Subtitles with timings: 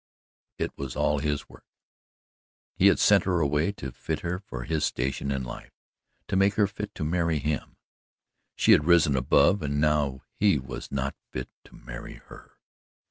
[0.57, 1.63] It was all his work.
[2.75, 5.73] He had sent her away to fit her for his station in life
[6.27, 7.77] to make her fit to marry him.
[8.55, 12.57] She had risen above and now HE WAS NOT FIT TO MARRY HER.